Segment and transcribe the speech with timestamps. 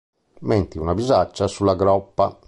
[0.39, 2.35] Metti una bisaccia sulla groppa.